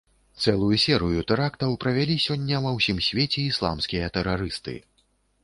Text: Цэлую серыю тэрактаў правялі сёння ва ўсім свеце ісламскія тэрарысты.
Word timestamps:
Цэлую 0.43 0.77
серыю 0.83 1.21
тэрактаў 1.31 1.75
правялі 1.85 2.15
сёння 2.25 2.63
ва 2.65 2.73
ўсім 2.79 2.97
свеце 3.09 3.45
ісламскія 3.51 4.11
тэрарысты. 4.19 4.77